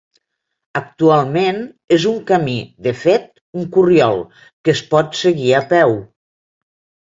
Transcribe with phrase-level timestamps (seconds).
[0.79, 1.59] Actualment
[1.97, 2.57] és un camí,
[2.87, 3.29] de fet,
[3.63, 4.25] un corriol,
[4.65, 5.97] que es pot seguir a peu.